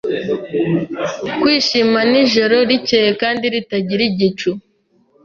[1.41, 4.49] kwishima nijoro rikeye kandi ritagira igicu